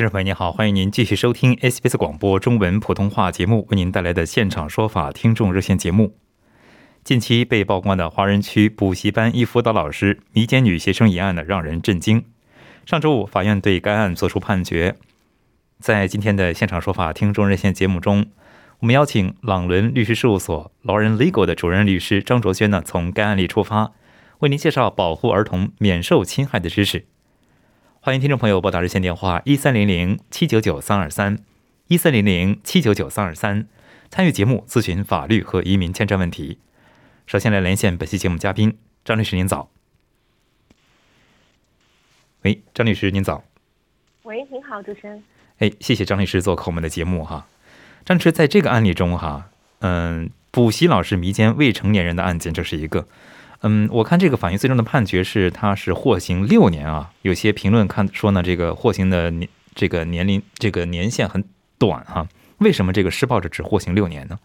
[0.00, 6.16] 听众朋友您好，欢迎您继续收听 SBS 广播中文普通话节目为您带来的现场说法听众热线节目。
[7.04, 12.24] 近期被曝光的华人区补习班一辅导老师迷奸女学生一案呢，让人震惊。
[12.86, 14.96] 上周五，法院对该案作出判决。
[15.78, 18.24] 在今天的现场说法听众热线节目中，
[18.78, 23.92] 我们邀请朗伦律师事务所 Lauren Legal 的主任律师张卓轩呢，从该案例出发，
[24.38, 27.04] 为您介绍保护儿童免受侵害的知识。
[28.02, 31.38] 欢迎听众朋友拨打热线电话一三零零七九九三二三
[31.88, 33.66] 一三零零七九九三二三，
[34.08, 36.58] 参与节目咨询法律和移民签证问题。
[37.26, 39.68] 首先来连线本期节目嘉宾张律师，您早。
[42.40, 43.44] 喂，张律师您早。
[44.22, 45.22] 喂，您好，主持人。
[45.58, 47.48] 哎，谢谢张律师做客我们的节目哈。
[48.06, 53.06] 张律师在这个案例中哈，嗯，补习老师迷奸未成年人的案件，这是一个。
[53.62, 57.12] 嗯，我看这个法院最终的判决是，他是获刑六年啊。
[57.20, 61.44] 有些评论看说呢，这个获刑的年这个年龄这个年限很
[61.76, 62.26] 短哈。
[62.56, 64.38] 为什么这个施暴者只获刑六年呢？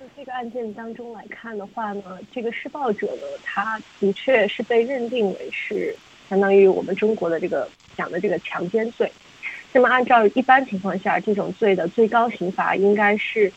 [0.00, 5.94] 就这个案件当中来看的话呢，这个施暴者呢，他的确是被认定为是
[6.30, 9.12] 相当于我们中国的这个讲的这个强奸罪。
[9.74, 13.52] 那么按照一般情况下，这种罪的最高刑罚应该是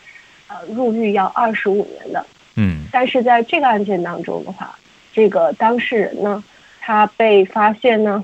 [0.48, 2.26] 呃入狱要二十五年的。
[2.56, 4.78] 嗯，但是在这个案件当中的话，
[5.12, 6.44] 这个当事人呢，
[6.80, 8.24] 他被发现呢，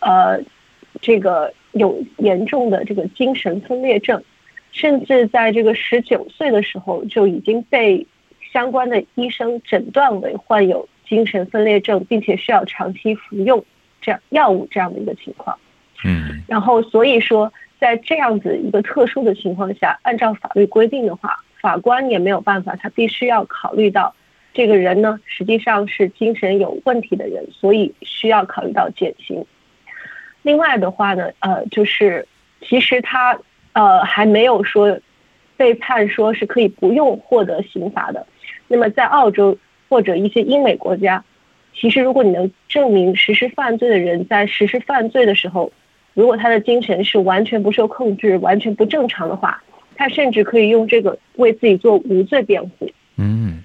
[0.00, 0.38] 呃，
[1.00, 4.22] 这个有严重的这个精神分裂症，
[4.70, 8.06] 甚至在这个十九岁的时候就已经被
[8.52, 13.64] 相关的医生诊断为患有精神分裂症，并且需要长期服用
[14.02, 15.56] 这样药物这样的一个情况。
[16.04, 21.38] 嗯，然后所以说，在这样子一个特殊的情况下，按照法律规定的话。
[21.60, 24.14] 法官也没有办法，他必须要考虑到
[24.54, 29.44] 这个人呢，实际上是精神有问题的人，所以需要考虑到减刑。
[30.42, 32.26] 另外的话呢，呃，就是
[32.62, 33.38] 其实他
[33.74, 34.98] 呃还没有说
[35.56, 38.26] 被判说是可以不用获得刑罚的。
[38.66, 41.22] 那么在澳洲或者一些英美国家，
[41.74, 45.72] 其实如果你能证明实施犯罪的人在实施犯罪的时候，
[46.14, 49.62] 如果他的精神是完全不受控制、完全不正常的话。
[50.00, 52.90] 他甚至可以用这个为自己做无罪辩护。
[53.16, 53.62] 嗯，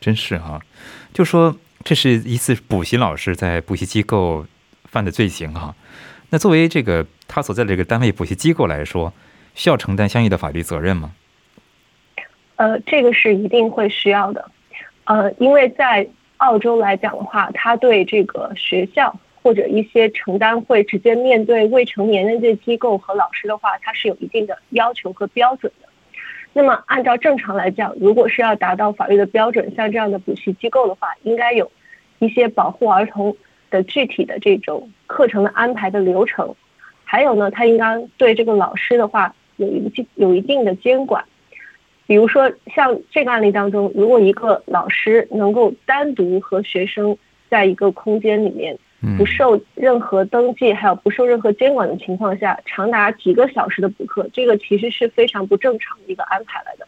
[0.00, 0.60] 真是哈，
[1.12, 4.46] 就说这是一次补习老师在补习机构
[4.84, 5.74] 犯的罪行哈。
[6.30, 9.12] 那作为这个他所在的这个单位补习机构来说，
[9.56, 11.12] 需要承担相应的法律责任吗？
[12.54, 14.48] 呃，这个是一定会需要的。
[15.02, 19.18] 呃，因为在澳洲来讲的话，他对这个学校。
[19.44, 25.88] 或者一些承担会直接面对未成年人这机构和老师的话，它是有一定的要求和标准的。
[26.54, 31.70] 那么按照正常来讲，如果是要达到法律的标准，像这样的补习机构的话，应该有
[32.20, 33.36] 一些保护儿童
[33.70, 36.54] 的具体的这种课程的安排的流程。
[37.04, 41.22] 还有呢，他应该对这个老师的话有一定有一定的监管。
[42.06, 47.18] 比如说像这个案例当中，如果一个老师能够单独和学生
[47.50, 48.78] 在一个空间里面。
[49.18, 56.86] 不受任何登记，还有不受任何监管的情况下，长达几个小时的补课，这个其实是非常不正常的一个安排来的。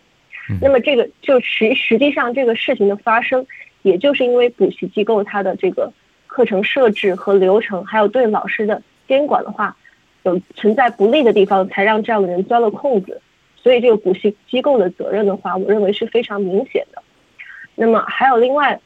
[0.61, 3.47] 那么，这个就实实际上这个事情的发生，
[3.83, 5.93] 也就是因为补习机构它的这个
[6.27, 9.77] 课程设置和流程，还有对老师的监管的话，
[10.23, 13.21] 有存在不利的地方，才让这样的人钻了空子。
[13.57, 17.03] 所以，这个补习机构的责任的话，我认为是非常明显的。
[17.75, 18.81] 那么，还有另外。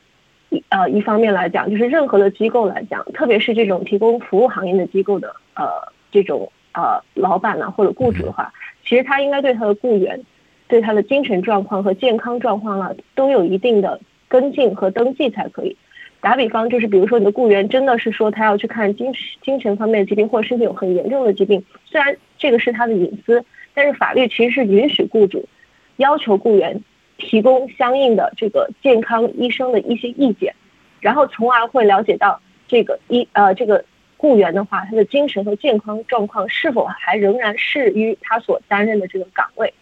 [0.50, 5.66] 一呃，一方面来讲，就是任何的机构来讲，特别是这种提供服务行业的机构的呃
[6.12, 8.52] 这种呃老板呢或者雇主的话，
[8.84, 10.20] 其实他应该对他的雇员，
[10.68, 15.76] 对他的精神状况和健康状况啊，都有一定的跟进和登记才可以。
[16.20, 25.48] 打比方，就是比如说你的雇员真的是说他要去看精精神方面的疾病，或者身体有很严重的疾病，虽然这个是他的隐私，但是法律其实是允许雇主
[25.96, 26.82] 要求雇员。
[27.20, 30.54] 提供相应的这个健康医生的一些意见，
[30.98, 33.84] 然后从而会了解到这个医呃这个
[34.16, 39.72] 雇员的话，他的精神和健康状况是否还仍然适于他所担任的这个岗位。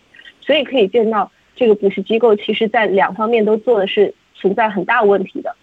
[0.40, 5.56] 所以可以见到这个补习机构其实在两方面都做的是存在很大问题的。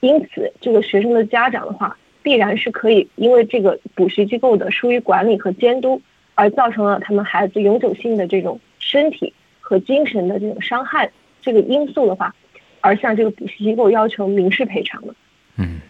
[0.00, 6.02] 因此，这个学生的家长的话，必然是可以因为这个补习机构的疏于管理和监督，
[6.34, 9.32] 而造成了他们孩子永久性的这种身体
[9.66, 11.10] 和精神的这种伤害。
[11.42, 12.32] 这个因素的话，
[12.80, 15.14] 而向这个补习机构要求民事赔偿的。
[15.56, 15.80] 嗯，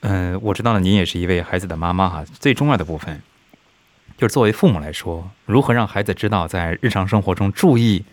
[0.00, 2.24] 呃，我知道了，您也是一位孩子的妈妈哈。
[2.24, 3.20] 最重要的部分，
[4.16, 8.04] 就是作为父母来说，如何让孩子知道在日常生活中注意，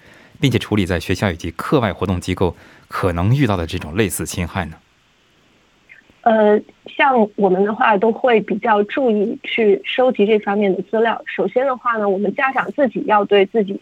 [0.41, 2.55] 并且处理在学校以及课外活动机构
[2.89, 4.77] 可能遇到的这种类似侵害呢？
[6.21, 11.21] 呃，像我们的话，都会比较注意去收集这方面的资料。
[11.25, 13.79] 首先的话呢，我们家长自己要对自己，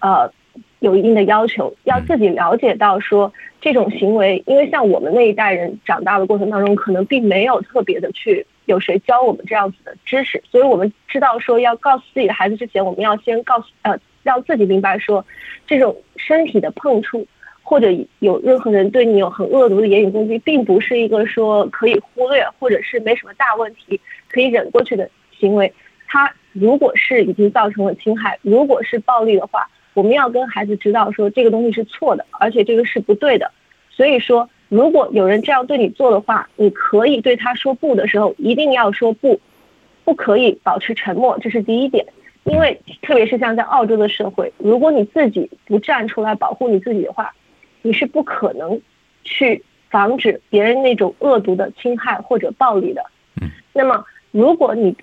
[0.00, 0.32] 呃。
[0.80, 15.24] 有一定的要求，要自己了解到说这种行为，因为像我们那一代人长大的过程当中，可能并没有特别的去有谁教我们这样子的知识，所以我们知道说要告诉自己的孩子之前，我们要先告诉呃让自己明白说，
[15.66, 17.26] 这种身体的碰触
[17.64, 17.88] 或者
[18.20, 25.72] 有任何人对你有很恶毒的言语攻击，并不是一个说可以忽略或者是没什么大问题可以忍过去的行为，
[26.06, 29.68] 它如果是已经造成了侵害，如果是暴力的话。
[29.98, 33.50] 我们要跟孩子知道说这个东西是错的，而且这个是不对的。
[33.90, 39.40] 所以说，如果有人这样对你做的话，你可以对他说不的时候，一定要说不，
[40.04, 42.06] 不可以保持沉默，这是第一点。
[42.44, 47.34] 因为特别是像在澳洲的社会，如果你自己不站出来保护你自己的话，
[47.82, 48.80] 你是不可能
[49.24, 53.04] 去防止别人那种恶毒的侵害或者暴力的。
[53.72, 54.96] 那么，如果你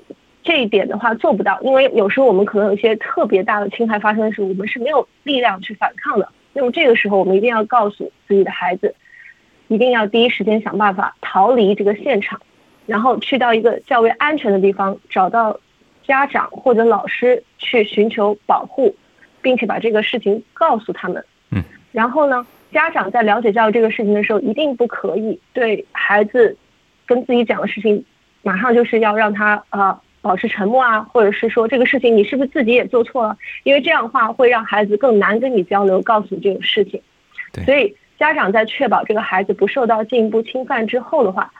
[0.46, 6.30] 这一点的话做不到，因为有时候我们可能有一些特别大的侵害发生的时候，我们是没有力量去反抗的。
[6.54, 8.94] 那么这个时候，我们一定要告诉自己的孩子，
[9.68, 12.40] 一定要第一时间想办法逃离这个现场，
[12.86, 15.60] 然后去到一个较为安全的地方，找到
[16.06, 18.96] 家长或者老师去寻求保护，
[19.42, 21.26] 并且把这个事情告诉他们。
[21.50, 21.64] 嗯。
[21.92, 26.56] 然后呢，家长在了解教育这个事情的时候，一定不可以对孩子
[27.08, 28.06] 跟自己讲的事情，
[28.44, 30.00] 马上就是要让他啊。
[30.26, 33.38] 保持沉默啊，或者是说这个事情你是不是自己也做错了？
[33.62, 37.00] 因为这样的话会让孩子更难跟你交流，告诉你这种事情。
[37.64, 41.54] 所以家长在确保这个孩子不受到进一步侵犯之后的话，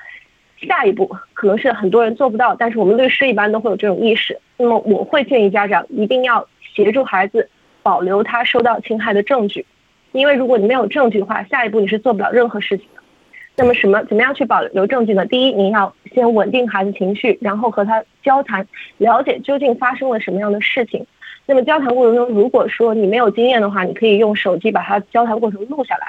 [0.68, 4.36] 下一步可能是很多人做不到，但是我们律师一般都会有这种意识。
[4.58, 7.48] 那么我会建议家长一定要协助孩子
[7.84, 9.64] 保留他受到侵害的证据，
[10.12, 13.02] 因为如果你没有证据的话，下一步你是做不了任何事情的。
[13.58, 14.04] 那么什么？
[14.06, 15.26] 怎么样去保留证据呢？
[15.26, 18.68] 第一，你要先稳定孩子情绪，然后和他交谈，
[18.98, 21.06] 了解究竟发生了什么样的事情。
[21.46, 26.08] 那么交谈过程中，如果说你没有经验的话，你可以用手机把他交谈过程录下来。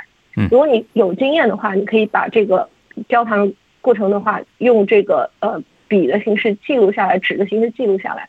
[0.50, 2.68] 如果你有经验的话，你可以把这个
[3.08, 8.28] 交谈过程的话，用这个呃笔的形式记录下来，纸的形式记录下来，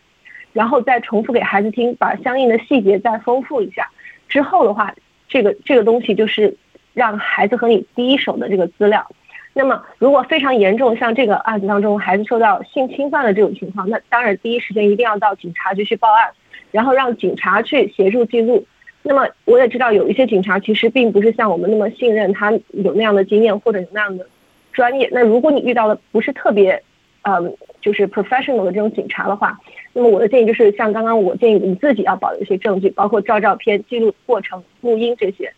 [0.53, 3.89] 然后再重复给孩子听，把相应的细节再丰富一下。
[4.29, 4.93] 之后的话，
[5.27, 6.55] 这个这个东西就是。
[6.97, 9.07] 让孩子和你第一手的这个资料，
[9.53, 16.31] 那么如果非常严重，像这个案子当中孩子受到性侵犯的这种情况，那当然第一时间一定要到警察局去报案，
[16.71, 18.65] 然后让警察去协助记录。
[19.03, 24.25] 那么我也知道有一些警察其实并不是像我们那么信任他有那样的经验或者有那样的
[24.73, 25.07] 专业。
[25.11, 26.81] 那如果你遇到的不是特别，
[27.21, 29.59] 嗯，就是 professional 的这种警察的话，
[29.93, 35.53] 那么我的建议就是像刚刚我建议你自己要保留一些证据，包括照照片、记录过程、录音这些，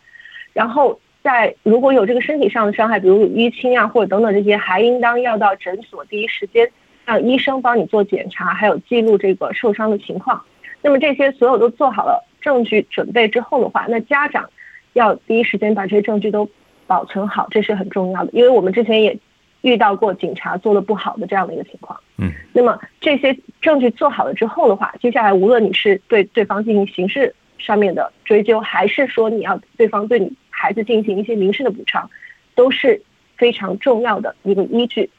[0.51, 0.99] 然后。
[1.21, 6.69] 在如果有这个身体上的伤害，比如淤青啊，或者等等这些，还应当要到诊所第一时间
[7.05, 10.41] 让医生帮你做检查，还有记录这个受伤的情况。
[10.81, 14.49] 那么这些所有都做好了证据准备之后的话，那家长
[14.93, 16.49] 要第一时间把这些证据都
[16.87, 18.29] 保存好，这是很重要的。
[18.31, 19.19] 因为我们之前也
[19.61, 21.99] 遇到过警察做的不好的这样的一个情况。
[22.17, 22.31] 嗯。
[22.53, 30.31] 那么这些证据做好了之后的话，接下来无论你是对对方进行刑事上面的追究，还是说你要对方对你。
[30.61, 32.11] 孩子进行一些民事的补偿，
[32.53, 33.01] 都是
[33.37, 35.09] 非常重要的一个依据。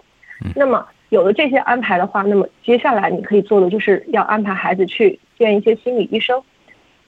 [0.54, 6.42] 那么有了这些安排的话，那么接下来你可以做的就是要安排孩子去见一些心理医生，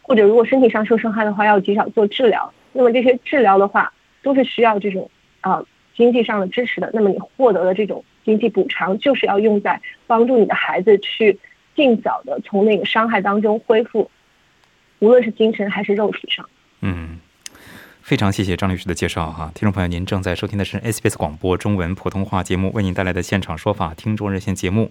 [0.00, 2.50] 或者如果身体上受伤害的话，要及早做治疗。
[2.72, 5.10] 那么这些治疗的话，都是需要这种
[5.42, 5.62] 啊
[5.94, 6.90] 经济上的支持的。
[6.94, 11.38] 那么你获得的这种经济补偿，就是要用在帮助你的孩子去
[11.76, 14.10] 尽早的从那个伤害当中恢复，
[15.00, 16.48] 无论是精神还是肉体上。
[16.80, 17.11] 嗯。
[18.02, 24.90] 非常谢谢张律师的介绍哈，听众朋友，您正在收听的是 SBS 广播中文普通话节目为您带来的现场说法听众热线节目。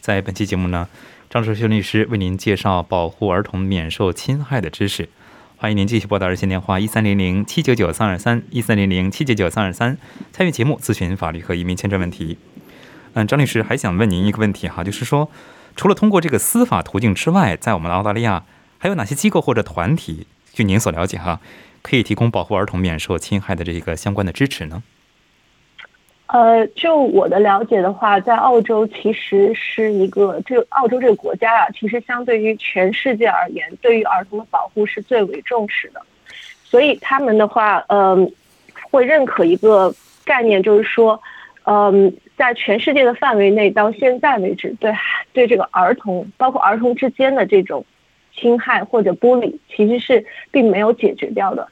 [0.00, 0.88] 在本期节目呢，
[1.28, 5.08] 张淑轩律师为您介绍保护儿童免受侵害的知识。
[5.56, 9.98] 欢迎您继续拨打热线电话一三零零七九九三二三一三零零七九九三二三
[10.32, 12.38] 参与节目咨询法律和移民签证问题。
[13.14, 15.28] 嗯，张律师还想问您一个问题哈，就是说，
[15.74, 18.44] 除了通过这个司法途径之外，在我们澳大利亚。
[18.78, 21.40] 还有哪些机构或者团体，据您所了解哈，
[21.84, 24.82] 可以提供保护儿童免受侵害的这个相关的支持呢？
[26.28, 36.00] 呃，就我的了解的话，在澳洲其实是一个，这澳洲这个国家啊，其实相对于全世界而言，对于儿童的保护是最为重视的。
[36.64, 38.32] 所以他们的话，嗯，
[38.90, 41.22] 会认可一个概念，就是说，
[41.64, 44.92] 嗯，在全世界的范围内，到现在为止，对
[45.34, 47.84] 对这个儿童，包括儿童之间的这种
[48.34, 51.68] 侵害或者剥离，其实是并没有解决掉的。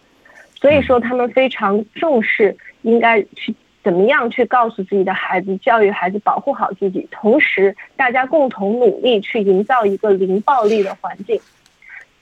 [0.62, 3.54] 所以说，他们非常重视，应该去。
[3.85, 11.40] 怎么样去告诉自己的孩子，教育孩子保护好自己，同时大家共同努力去营造一个零暴力的环境。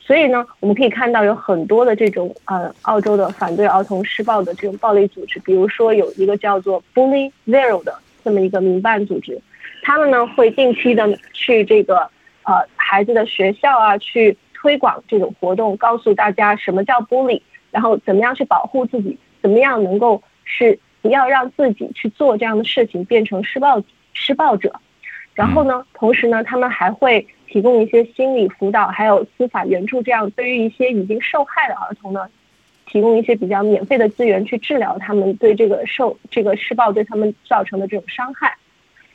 [0.01, 7.95] 所以呢，我们可以看到有很多的这种呃，澳洲的反对儿童施暴的这种暴力组织，比如说有一个叫做 Bully Zero 的
[8.25, 9.39] 这么一个民办组织，
[9.83, 12.09] 他们呢会定期的去这个
[12.45, 20.79] 呃孩子的学校啊去推广这种活动，告诉大家什么叫 bully，然后怎么样去保护自己，怎么样能够是。
[21.03, 24.79] 不要让自己去做这样的事情，变成施暴施暴者。
[25.33, 32.29] 然后呢，同时呢，他们还会提供一些心理辅导，还有司法援助，这样对于一些已经受害的儿童呢，
[32.85, 38.55] 提供一些比较免费的资源去治疗他们对这个受这个施暴对他们造成的这种伤害。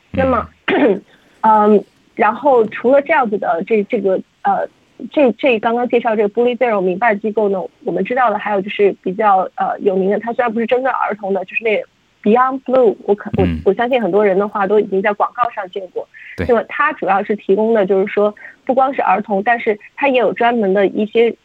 [0.10, 0.50] 那么，
[1.42, 1.86] 嗯，
[2.16, 4.68] 然后除了这样子的这这个呃。
[5.12, 11.84] 这这刚刚介绍这个 Bully Zero 民办机构呢，我们知道的还有就是比较呃有名的，它虽然不是针对儿童的，就是那
[12.24, 16.08] Beyond Blue，我可我我相信很多人的话都已经在广告上见过。
[16.48, 18.34] 那么它主要是提供的就是说
[18.64, 21.36] 不光是儿童，但是它也有专门的一些，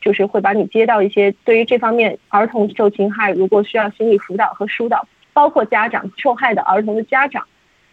[0.00, 7.44] 就是会把你接到一些对于这方面儿童受侵害，如果需要心理辅导和疏导，包括家长受害的儿童的家长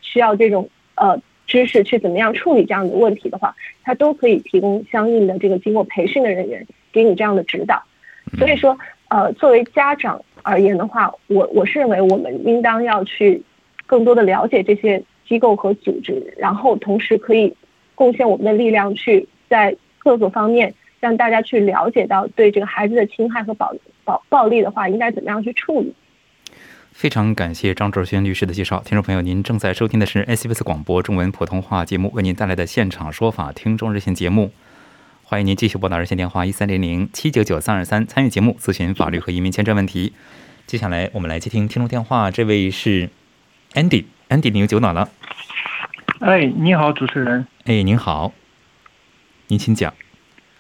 [0.02, 1.20] 需要这种呃。
[1.48, 7.82] 知识去怎么样处理这样的问题的话，他都可以提供相应的这个经过培训的人员给你这样的指导。
[8.38, 8.78] 所以说，
[9.08, 13.42] 呃，作为家长而言的话，我我是认为我们应当要去
[13.86, 17.56] 更多的了解这些机构和组织，然后同时可以
[17.96, 23.74] 贡献我们的力量，去在各个方面让大家去了解到对这个孩子的侵害和暴
[24.04, 25.94] 暴暴力的话应该怎么样去处理。
[26.98, 34.52] 非常感谢张卓轩律师的介绍，听众朋友，您正在收听的是 SBS 广播中文普通话节目为您带来的现场说法听众热线节目，
[35.24, 40.14] 欢迎您继续拨打热线电话一三零零七九九三二三参与节目咨询法律和移民签证问题。
[40.66, 43.12] 接下来我们来接听听众电话，这位是
[43.74, 45.08] Andy，Andy，您有久等了。
[46.22, 47.46] 哎，你好，主持人。
[47.66, 48.34] 哎，您好，
[49.50, 49.94] 您请讲。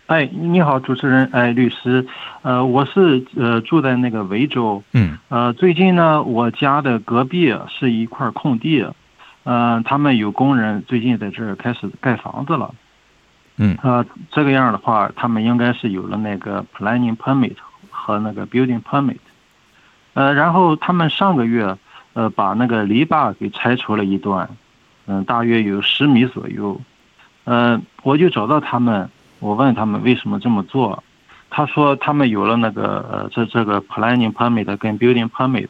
[0.08, 2.08] 哎，你好，主持人，哎，律师，
[2.42, 8.86] 呃，我是呃住在那个维州，嗯，呃，最近呢，我家的隔壁是一块空地，
[9.44, 12.74] 嗯，他们有工人最近在这儿开始盖房子了，
[13.58, 17.56] 嗯，呃，这个样的话，他们应该是有了那个 planning permit
[17.92, 19.18] 和那个 building permit，
[20.14, 21.76] 呃，然后他们上个月
[22.14, 24.50] 呃把那个篱笆给拆除了一段，
[25.06, 26.80] 嗯，大约有十米左右，
[27.44, 29.10] 呃，我就找到他们。
[29.40, 31.04] 我问他们为什么这么做，
[31.50, 35.70] 他说他们有了那个呃这这个 planning permit 跟 building permit，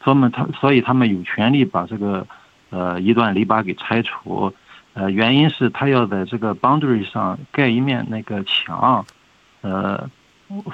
[0.00, 2.26] 他们他所以他们有权利把这个
[2.70, 4.52] 呃一段篱笆给拆除，
[4.94, 9.04] 呃原因是他要在这个 boundary 上盖一面那个墙，
[9.60, 10.08] 呃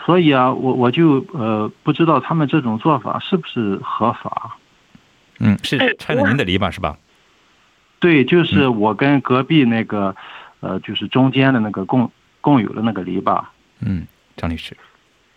[0.07, 4.57] 所以啊我我就呃不知道他们这种做法是不是合法，
[5.39, 6.97] 嗯是拆了您的篱笆是吧？
[7.99, 10.17] 对，就是我跟隔壁那个
[10.61, 12.11] 呃就是中间的那个共。
[12.41, 13.43] 共有的那个篱笆。
[13.81, 14.07] 嗯，
[14.37, 14.77] 张律师。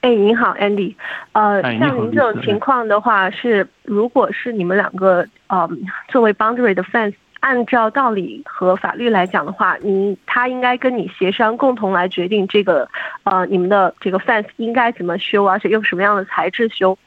[0.01, 0.95] 哎，您好，Andy。
[1.31, 5.69] 呃，像您这种情况的话，是如果是你们两个呃
[6.09, 12.89] 作为 boundary 的 fence，按照道理和法律来讲的话，你他应该跟你协商，共同来决定这个
[13.23, 16.97] 呃你们的这个 fence 应该怎么修，而且用什么样的材质修。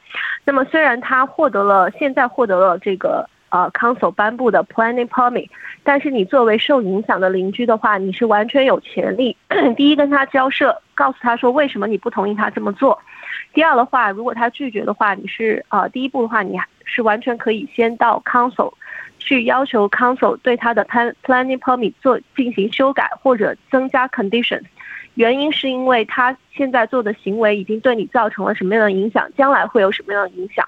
[0.43, 3.29] 那么虽然他获得了现在获得了这个。
[3.49, 5.49] 呃，council 颁布的 planning permit，
[5.83, 9.35] 但是你作为受影响的邻居的话，你是完全有权利
[9.77, 12.99] 第一跟他交涉，告诉他说为什么你不同意他这么做。
[13.53, 18.73] 第二的话，如果他拒绝的话，你是呃第一步的话，你是完全可以先到 council
[19.17, 24.63] 去要求 council 对他的 plan planning permit 做进行修改或者增加 conditions。
[25.15, 30.63] 原因是因为他现在做的行为已经对你造成了什么样的影响，将来会有什么样的影响。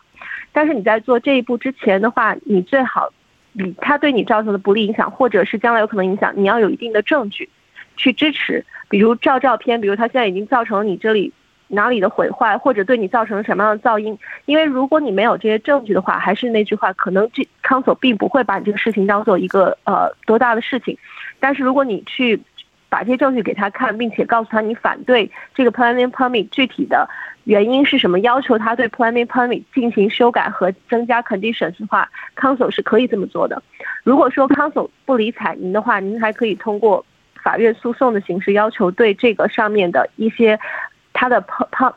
[0.51, 3.09] 但是你在做这一步之前的话，你最好，
[3.53, 7.49] 你他对你造成的不利影响，或者是将来有可能影响，你要有一定的证据，
[7.97, 11.31] 去支持，比如照照片，比如他现在已经造成了你这里
[11.67, 14.17] 哪里的毁坏，或者对你造成了什么样的噪音。
[14.45, 20.97] 因为如果你没有这些证据的话，还是那句话，可能这康索并不会把你这个事情当做一个呃多大的事情。
[21.39, 22.41] 但是如果你去
[22.89, 27.07] 把这些证据给他看，并且告诉他你反对这个 planning permit 具体的
[27.43, 33.61] 原因是什么，要求他对 planning permit 进行修改和增加 conditions 的话，council 是可以这么做的。
[34.03, 37.05] 如果说 council 不理睬您的话，您还可以通过
[37.43, 40.59] 法院诉讼的形式要求对这个上面的一些
[41.13, 41.41] 他的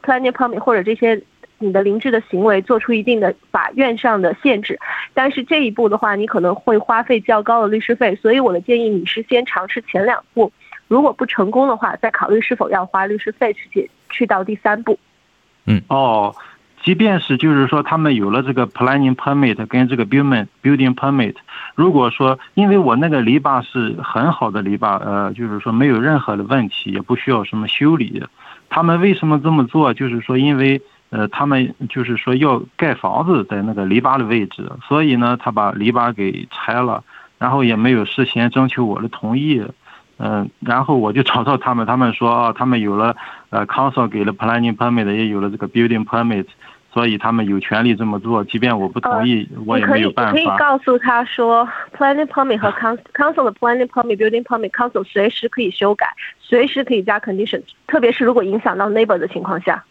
[0.03, 1.23] planning permit 或者这些。
[1.65, 4.77] 你的邻居的行为做出一定的法院上的限制，
[5.15, 10.51] 但是这一步的话，你可能会花费较高的律师费，所以我的建议你是先尝试前两步，
[10.89, 14.99] 如果不成功的话，再考虑是否要花律师费去解去到第三步。
[15.67, 16.35] 嗯，哦，
[16.83, 21.35] 即便是就是说他们有了这个 planning permit 跟这个 building building permit，
[21.75, 28.23] 如果说因为我那个篱笆是很好的篱笆，呃，就是说没有任何的问题，也不需要什么修理，
[28.69, 29.93] 他们为什么这么做？
[29.95, 30.81] 就是说因为。
[31.15, 37.05] 呃，他们就是说要盖房子在那个篱笆的位置，所以呢，他把篱笆给拆了，
[37.37, 39.63] 然后也没有事先征求我的同意，
[40.25, 43.17] 嗯，然后我就找到他们，他们说啊，他们有了
[43.51, 46.47] 呃，council 给了 planning permit，也有了这个 building permit，
[46.93, 50.33] 所以他们有权利这么做，即便我不同意，我也没有办法。
[50.33, 52.71] 可以可以告诉他说，planning permit 和
[53.15, 56.07] council 的 planning permit、building permit，council 随时可以修改，
[56.39, 59.83] 随时可以加 conditions，特别是如果影响到 neighbor 的情况下。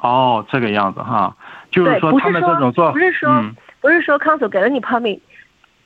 [0.00, 1.34] 哦，这个样子哈，
[1.70, 3.42] 就是说他们这种做，不是说
[3.80, 5.18] 不是说 council 给了你 permit，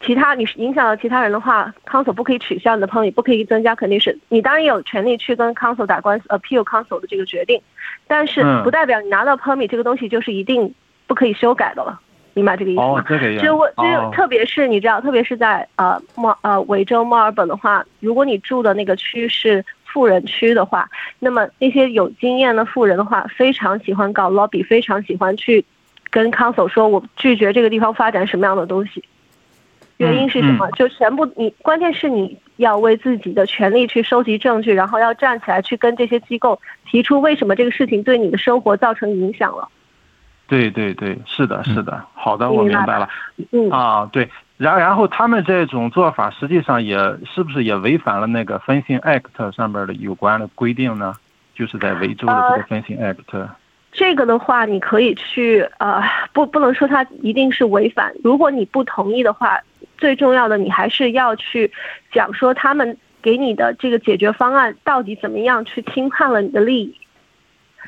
[0.04, 4.16] 其他你是影响到其他人的话，council 不可以取消你的 permit，不可以增加 condition。
[4.28, 7.60] 你当然有权利去跟 council 打官司，appeal council 的这个决定，
[8.06, 10.74] 但是不代表你拿到 permit 这个东西就是一定
[11.06, 11.98] 不可以修改的了，
[12.34, 12.86] 明白这个意思吗？
[12.86, 13.42] 哦，这个样。
[13.44, 19.64] 就我就特别是你知道，特别是在呃墨呃维州墨尔本的话，如果你住的那个区是。
[19.94, 25.64] 富人区的话，那么那些有经验的富人的话，非常喜欢搞 lobby，非常喜欢去
[26.10, 29.04] 跟 council 说，我拒绝这个地方发展什么样的东西。
[30.04, 30.70] 原因是什么？
[30.72, 39.68] 就全部你，关键是你要为自己的权利去收集证据，然后要站起来去跟这些机构提出为什么这个事情对你的生活造成影响了。
[40.46, 43.08] 对对对，是的，是的，好的，我明白了。
[43.50, 44.28] 嗯啊，对。
[44.56, 51.14] 然然后他们这种做法实际上也是不是也违反了那个 Fencing Act 上面的有关的规定呢？
[51.56, 53.48] 就是在维州的这个 Fencing Act。
[53.90, 58.12] 这个的话，你可以去呃，不不能说它一定是违反。
[58.22, 59.58] 如果你不同意的话，
[59.98, 61.70] 最重要的你还是要去
[62.12, 66.96] 讲说他们给你的这个解决方案到底怎么样去侵犯了你的利益。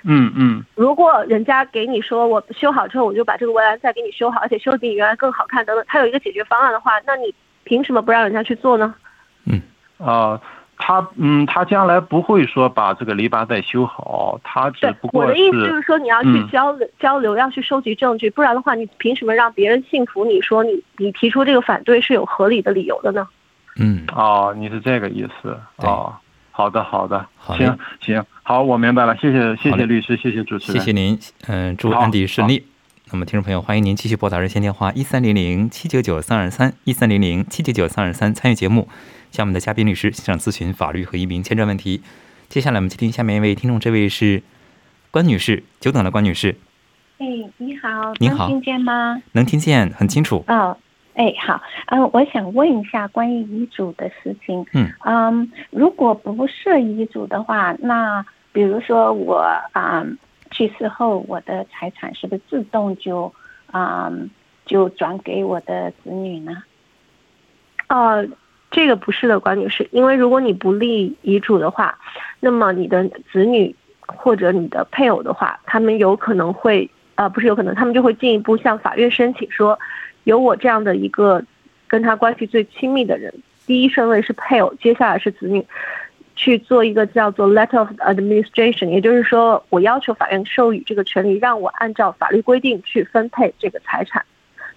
[0.09, 8.95] 嗯嗯，如果人家给你说我修好之后我就把这个围栏再给你修好，而且修的比你原来更好看等等，他有一个解决方案的话，那你凭什么不让人家去做呢？
[9.47, 9.61] 嗯，
[9.99, 10.41] 啊，
[10.79, 23.27] 他嗯，他将来不会说把这个篱笆再修好，他只不过我的意思就是说你要去交流交流，要去收集证据，不然的话你凭什么让别人信服你说你你提出这个反对是有合理的理由的呢？
[23.79, 26.15] 嗯，哦，你是这个意思哦。
[26.51, 32.65] 好的，好的，行行，好，我明白了，谢谢，谢谢律师，谢谢主持人，谢谢您，嗯，祝安迪顺利。
[33.13, 38.89] 那么，听众朋友，欢迎您继续拨打热线电话一三零零七九九三二三一三零零七九九三二三参与节目，
[39.37, 42.01] 向我们的嘉宾律师现场咨询法律和移民签证问题。
[42.49, 44.43] 接下来，我们接听下面一位听众，这位是
[45.11, 46.57] 关女士，久等了，关女士。
[47.19, 47.27] 哎，
[47.59, 49.23] 你好，您好，听见吗？
[49.33, 50.43] 能听见，很清楚。
[50.49, 50.75] 哦。
[51.13, 54.65] 哎，好，嗯，我想问一下关于遗嘱的事情。
[54.73, 59.37] 嗯嗯，如果不设遗嘱的话，那比如说我
[59.73, 60.07] 啊
[60.51, 63.31] 去世后，我的财产是不是自动就
[63.71, 64.11] 啊
[64.65, 66.63] 就转给我的子女呢？
[67.89, 68.27] 呃，
[68.71, 71.99] 这个不是的，管女士，因为如果你不立遗嘱的话，
[72.41, 73.75] 那么你的子女
[74.07, 79.79] 或者你的配偶的话，他们有可能会呃不是有可能，他们就会进一步向法院申请说。
[80.25, 81.43] 有我这样的一个
[81.87, 83.33] 跟他关系最亲密的人，
[83.67, 85.65] 第一顺位是配偶，接下来是子女，
[86.35, 94.25] 去做一个叫做 letter of administration，也就是说，我要求法院授予这个权利，让我按照法律规定去分配这个财产。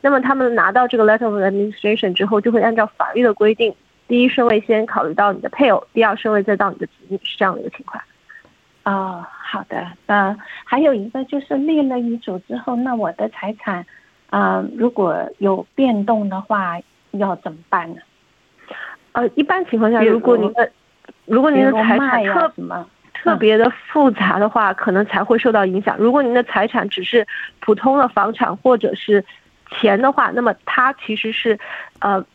[0.02, 3.74] 那么他们拿到这个 letter of administration 之后，就会按照法律的规定，
[4.08, 8.04] 第一顺位先考虑到你的配偶，第二顺位再到你的子女，是这样的一个情况。
[8.84, 9.86] 哦，好的。
[10.08, 13.86] 呃，还有一个就是立了遗嘱之后，那我的财产。
[14.30, 16.80] 啊，如果有变动的话，
[17.14, 18.02] 要怎么办呢？
[19.14, 20.72] 呃，一般情况下，如果您的
[21.26, 22.54] 如果您的财产特
[23.12, 25.98] 特别的复杂的话，可能才会受到影响。
[25.98, 27.26] 如果您的财产只是
[27.60, 29.26] 普通的房产或者是
[29.72, 31.60] 钱的话，那么它其实是
[32.00, 32.26] 呃。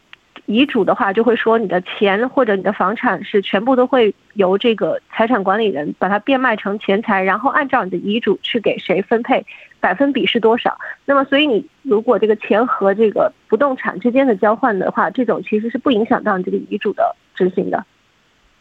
[0.46, 9.46] 遗嘱的话，就会说你的钱或者你的房产是全部都会由这个财产管理人把它变卖成钱财，然后按照你的遗嘱去给谁分配，
[9.80, 10.76] 百分比是多少。
[11.06, 17.82] 那么，所以你如果这个钱和这个不动产之间的交换的话，这种其实是不影响到你这个遗嘱的执行的。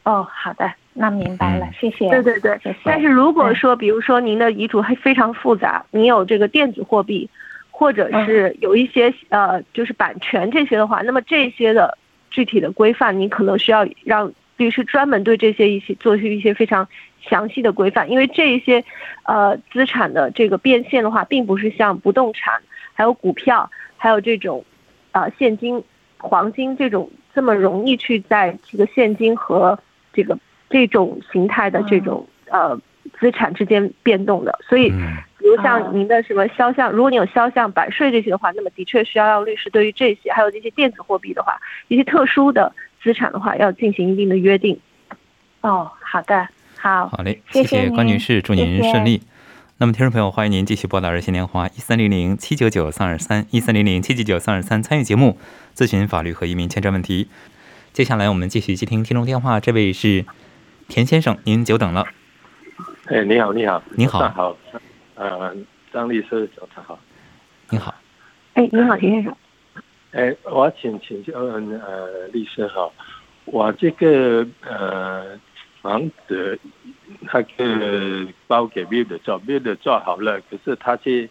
[0.03, 2.09] 哦，好的，那明白了，嗯谢谢。
[2.09, 2.79] 对对对谢谢。
[2.85, 7.29] 但是如果说，比如说您的遗嘱还非常复杂，你有这个电子货币，
[7.75, 11.97] 或者是有一些呃，就是版权这些的话，那么这些的
[12.29, 16.87] 具体的规范，你可能需要让律师专门对这些一些做出一些非常
[17.27, 18.81] 详细的规范，因为这一些
[19.23, 22.61] 呃资产的这个变现的话，并不是像不动产、
[22.93, 24.63] 还有股票、还有这种
[25.11, 25.83] 呃现金、
[26.19, 29.77] 黄金这种这么容易去在这个现金和
[30.13, 30.37] 这个
[30.69, 32.79] 这种形态的这种呃
[33.19, 44.79] 资产之间变动的，所以嗯比如啊像您的什么肖像，如果你有肖像、版税这些的话，那么的确需要让律师对于这些，还有这些电子货币的话，一些特殊的资产的话，要进行一定的约定。
[45.61, 49.21] 哦，好的，好，好嘞，谢谢关女士，祝您谢谢顺利。
[49.77, 55.37] 那么，听众朋友，欢迎您继续拨打热线电话一三零零七九九三二三一三零零七九九三二三参与节目，
[55.75, 57.27] 咨询法律和移民签证问题。
[57.91, 60.25] 接下来我们继续接听听众电话，这位是
[60.87, 62.07] 田先生，您久等了。
[63.07, 64.29] 哎，你好，你好，你好。
[64.29, 64.57] 好，
[65.15, 65.53] 呃，
[65.91, 66.97] 张律师，早上好。
[67.69, 67.93] 你好，
[68.53, 69.35] 哎，你好，田先生。
[70.11, 72.89] 哎，我请请教呃律师哈，
[73.43, 75.37] 我这个呃
[75.81, 76.57] 房子
[77.19, 81.29] 那个包给 builder 做，builder 做好了，可是他去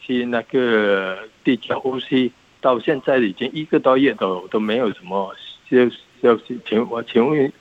[0.00, 5.32] 去那个递交 OC，到现在已经一个多月都都没有什么
[5.70, 5.76] 消
[6.20, 7.52] 消息，请我请问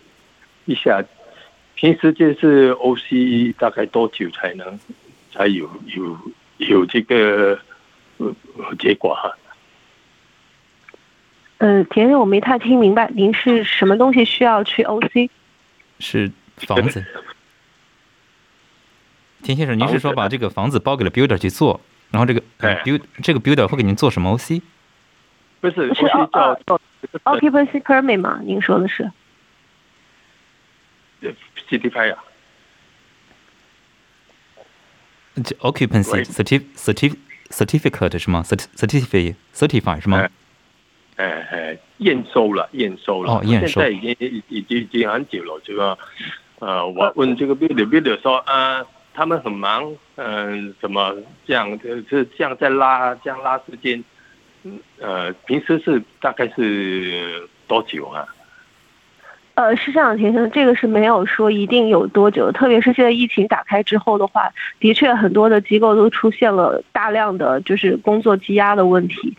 [0.65, 1.03] 一下，
[1.75, 4.79] 平时就是 OC 大概多久才能
[5.31, 6.17] 才有有
[6.57, 7.59] 有这个
[8.17, 8.33] 呃
[8.79, 9.31] 结果哈？
[11.57, 15.29] 呃，田先生，我没太听明白，您是什么东西需要去 OC？
[15.99, 17.03] 是房子。
[19.41, 21.79] 田先生，您是说把这个房子包给了 builder 去做，
[22.11, 24.61] 然后这个呃哎 build 这个 builder 会给您做什么 OC？
[25.61, 26.81] 不是，不是我哦做
[27.11, 28.41] 做 occupancy permit 吗？
[28.43, 29.09] 您说的是？
[31.91, 32.23] 拍啊，
[35.43, 37.15] 这 occupancy certif certif
[37.49, 40.27] certificate 是吗？cert certificate certify 是吗？
[41.15, 43.33] 哎哎，验收了，验收了。
[43.33, 45.97] 哦验收现在已经已已经已经很久了，这个
[46.59, 48.83] 呃，我问这个 builder builder 说，呃，
[49.13, 51.79] 他们很忙，嗯、怎么这样？
[52.09, 54.03] 是这样在拉，这样拉时间，
[54.63, 58.27] 嗯呃，平时是大概是多久啊？
[59.55, 69.35] 呃，是这样，先生，这个是没有说一定有多久，特别是现在疫情打开之后的话，的确很多的机构都出现了大量的就是工作积压的问题。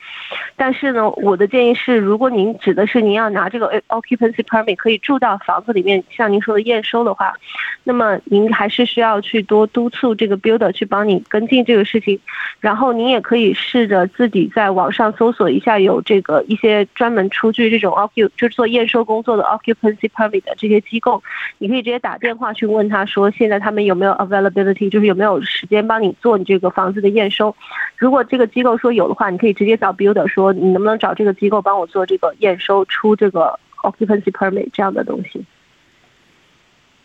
[0.54, 7.34] 但是呢，我的建议是，如果您指的是您要拿这个 occupancy permit 可以住到房子里面，像您说的验收的话，
[7.82, 12.20] 那么您还是需要去多督促这个 builder 去帮你跟进这个事情。
[12.60, 21.22] 然后您也可以试着自己在网上搜索一下有这个一些专门出具这种 occup 就是做验收工作的 occupancy permit 的这些机构，
[21.58, 27.54] 你可以直接打电话去问他说，现在他们有没有 availability，就是有没有时间帮你做你这个房子的验收。
[27.96, 35.44] 如果这个机构说有的话，你可以直接找 builder 说，你能不能找这个机构帮我做这个验收，出这个 occupancy permit 这样的东西。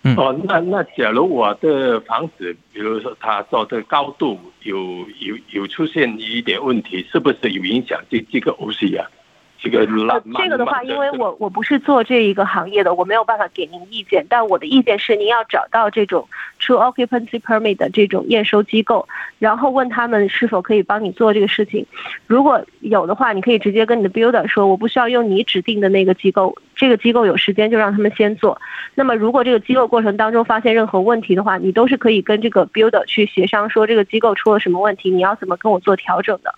[0.01, 4.77] 嗯哦，那那假如我的房子，比如说它做的高度有
[5.19, 9.11] 有有出现一点问题，是不是有影响这这个 OC 啊？
[9.61, 14.25] 这个这个的话，因为我我不是做这一个行业的，我没有办法给您意见。
[14.29, 16.27] 但我的意见是，您要找到这种
[16.61, 21.85] True occupancy permit 的这种验收机构，然后问他们是否可以帮你做这个事情。
[22.25, 28.61] 如果有的话，你可以直接跟你的 builder 说，我不需要用你指定的那个机构，这个机构有时间就让他们先做。
[28.95, 36.55] 那么，如果这个机构过程当中发现任何问题的话，你都是可以跟这个 builder 去协商，说这个机构出了什么问题，你要怎么跟我做调整的。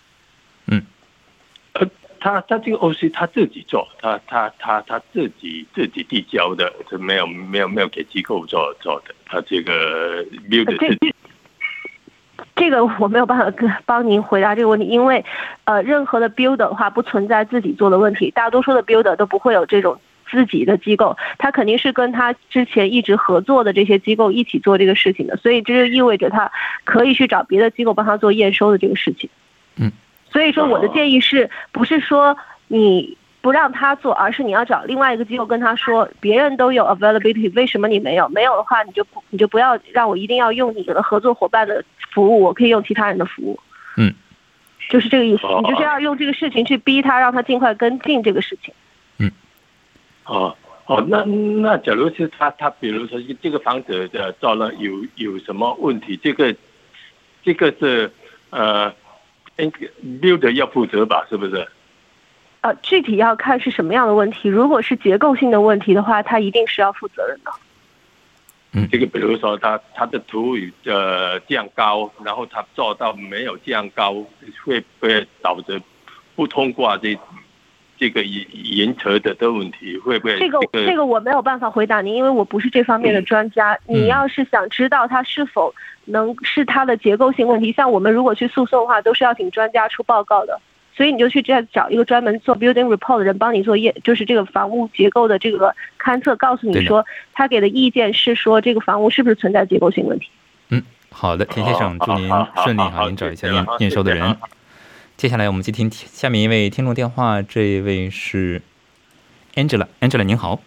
[2.22, 11.14] 他他这个 OC 他自己做，他他他他自己自己递交的，是没有没有没有给机构做做的，他这个 build 呃这自己
[12.56, 15.26] 这个我没有办法跟帮您回答这个问题，因为
[15.64, 26.52] 呃，任何的 builder 的话不存在自己做的问题，大多数的 builder 都不会有这种自己的机构，他肯定是跟他之前一直合作的这些机构一起做这个事情的，所以这就意味着他
[26.84, 29.30] 可以去找别的机构帮他做验收的这个事情。
[29.78, 29.92] 嗯，
[30.32, 38.30] 所以说我的建议是不是说你不让他做，而是你要找另外一个机构跟他说，别人都有 availability，为什么你没有？
[38.30, 43.60] 没有的话，你就不你就不要让我一定要用你的合作伙伴的服务，我可以用其他人的服务。
[43.98, 44.14] 嗯，
[44.90, 48.74] 就是这个意思，哦你就是要用这个事情去逼他，让他尽快跟进这个事情。
[49.18, 49.32] 嗯
[50.26, 56.56] 哦哦，那那假如是他他比如说这个房子的造了有有什么问题，这个
[57.44, 58.12] 这个是
[58.50, 58.94] 呃，
[59.64, 59.80] 应该
[60.22, 61.26] builder 要负责吧？
[61.30, 61.68] 是不是？
[62.62, 64.48] 呃，具体要看是什么样的问题。
[64.48, 67.52] 如果是结构性的问题的话，他一定是要负责任的。
[68.74, 74.14] 嗯这个比如说他他的图语呃降高，然后他做到没有降高，
[74.64, 75.82] 会不会导致
[76.36, 77.18] 不通过这
[78.02, 79.96] 这个延延迟的的问题？
[80.00, 83.78] 会不会这个这个我没有办法回答您，因为我不是这方面的专家。
[83.86, 85.72] 你要是想知道它是否
[86.06, 90.60] 能是它的结构性问题，像我们如果去诉讼的话，都是要请专家出报告的。
[90.96, 100.28] 所以你就去再找一个专门做 building report 的人帮你做业，就是这个房屋结构的这个勘测，告诉你说他给的意见是说这个房屋是不是存在结构性问题。
[100.70, 102.28] 嗯，好的，田先生，祝您
[102.64, 104.36] 顺利哈，您找一下验验收的人。
[105.22, 108.60] 接下来我们接听下面一位听众电话，这位是
[109.54, 110.60] Angela，Angela 您好。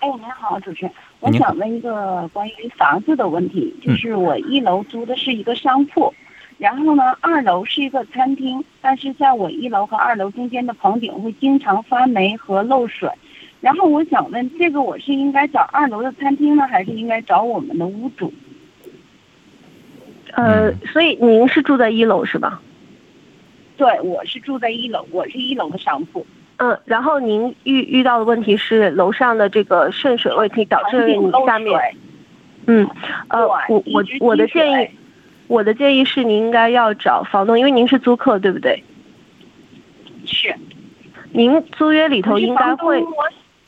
[0.00, 6.14] 哎，您好，主持人，我想问一个关于房子的问题，就是我一楼租的是一个商铺。
[6.56, 13.10] 然后呢，二楼是一个餐厅，但是在我一楼和二楼中间的棚顶会经常发霉和漏水。
[13.60, 18.32] 然后我想问，这个我是应该找二楼的餐厅呢，还是应该找我们的屋主？
[20.32, 22.62] 呃，所以您是住在一楼是吧？
[23.76, 26.26] 对，我是住在一楼，我是一楼的商铺。
[26.56, 31.78] 嗯，然后您遇遇到的问题是楼上的这个渗水问题导致你下面。
[32.66, 32.88] 嗯，
[33.28, 34.88] 呃，我我我的建议。
[35.48, 38.82] 我的建议是，您应该要找房东，因为您是租客，对不对？
[40.24, 40.52] 是。
[41.30, 43.00] 您租约里头应该会，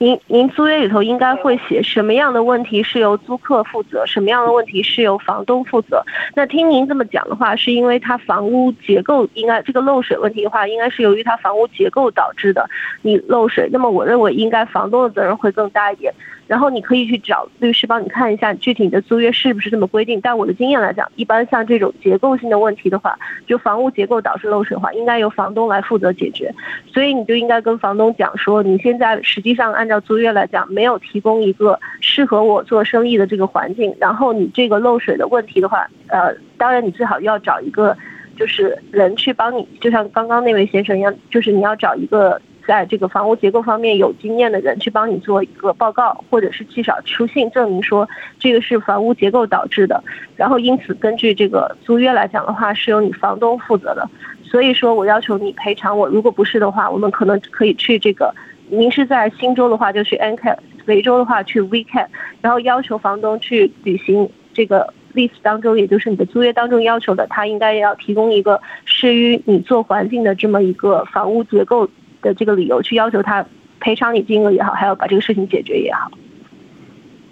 [0.00, 6.00] 您您租约里头应该会写什么样的问题是由租客负责，什么样的问题是由房东负责。
[6.36, 12.70] 那听您这么讲的话，是因为他房屋结构应该这个漏水问题的话，应该是由于他房屋结构导致的，
[13.02, 13.68] 你漏水。
[13.72, 16.14] 那么我认为应该房东的责任会更大一点。
[16.46, 20.18] 然后你可以去找律师帮你看一下具体你的租约是不是这么规定。
[20.18, 26.50] 但我的经验来讲，一般像这种结构性的问题的话，就房屋结构导致漏水的话，应该由房东来负责解决。
[26.90, 33.94] 所以你就应该跟房东讲说，你现在实际上按照租约来讲，没有提供一个适合我做生意的这个环境。
[33.98, 37.96] 然后你这个漏水的问题的话，呃，当然你最好要找一个
[38.36, 42.40] 就是人去帮你，就像刚刚那位先生一样，就是你要找一个。
[42.68, 48.06] 在这个房屋结构方面有经验的人去帮你做一个报告，或者是至少出信证明说
[48.38, 50.04] 这个是房屋结构导致的。
[50.36, 54.06] 然后因此根据这个租约来讲的话，是由你房东负责的。
[54.44, 58.34] 所以说我要求你赔偿我，如果不是的话，我们可能可以去这个，
[58.70, 62.06] 您是在新州的话就去 n a 维州的话去 VCAT，
[62.40, 71.88] 然后要求房东去履行这个 lease 当中，也就是你的租约当中要求的，他应该要提供一个适于你做环境的这么一个房屋结构。
[72.20, 73.46] 的这个理由去要求他
[73.78, 76.10] 赔偿你金额也好，还要把这个事情解决也好。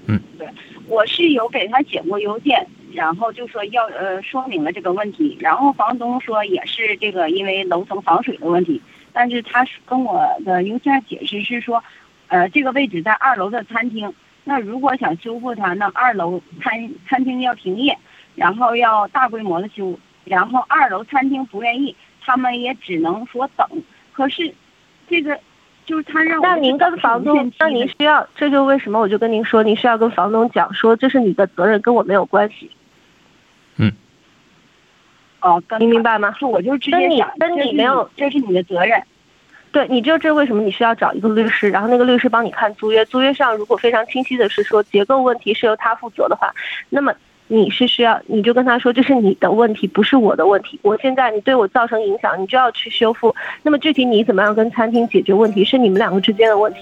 [0.07, 0.47] 嗯，对，
[0.87, 8.81] 我是有给他写过邮件，然后就说要呃说明了这个问题，然后房东说也是这个因为楼层防水的问题，
[9.17, 11.83] 但是他跟我的邮件解释是说，
[12.29, 14.13] 呃这个位置在二楼的餐厅，
[14.45, 17.97] 那如果想修复它，那二楼餐餐厅要停业，
[18.35, 23.67] 然后要大规模的修，然后二楼餐厅不愿意，他们也只能说等，
[24.13, 24.53] 可是。
[25.09, 25.39] 这个
[25.85, 32.69] 就是他让那您跟房东，那您需要，这就为什么我就跟您说，您需要跟房东讲说，这是你的责任，跟我没有关系。
[35.41, 35.53] 嗯。
[35.53, 36.35] 哦，您明白吗？
[36.39, 39.03] 是我就直接讲，跟你没有，这是你的责任。
[39.73, 46.53] 对，你就这为什么你需要找一个律师，然后那个律师帮你看租约，租约上如果非常清晰的是说结构问题是由他负责的话，
[46.89, 47.13] 那么。
[47.49, 50.81] 你是需要，你就跟他说这是你的问题，不是我的问题。
[50.83, 53.33] 我现在你对我造成影响，你就要去修复。
[53.63, 56.81] 那么具体你怎么样跟餐厅解决问题，是你们两个之间的问题。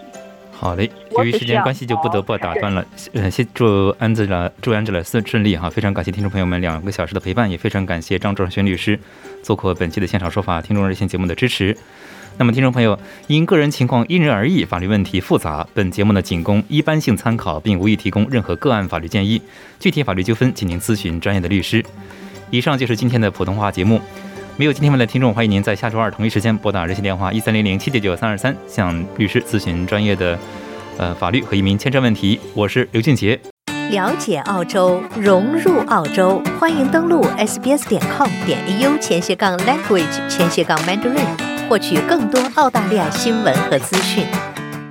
[0.57, 2.83] 好嘞，由于时间关系，就不得不打断了。
[3.13, 5.69] 呃，先祝安子了，祝安子了顺顺利哈。
[5.69, 8.99] 非常感谢听众朋友们两个小时的陪伴，也非常感谢张卓轩律师
[9.43, 11.77] 做客本期的现场说法听众热线节目的支持。
[12.39, 19.43] 那么，听众朋友，因个人情况因人而异，法律问题复杂，本节目呢仅供一般性参考，并无意提供任何个案法律建议。
[19.79, 21.85] 具体法律纠纷，请您咨询专业的律师。
[22.51, 24.01] 以上就是今天的普通话节目。
[24.57, 30.39] 没有今天问的听众，欢迎您在下周二同一时间拨打热线电话一三零零七九九三二三，向律师咨询专业的
[30.97, 32.39] 呃法律和移民签证问题。
[32.55, 33.41] 我是刘俊杰。
[33.91, 41.27] 了解澳洲，融入澳洲，欢迎登录 sbs 点 com 点 au 前斜杠 language 前斜杠 mandarin。
[41.69, 44.25] 获取更多澳大利亚新闻和资讯。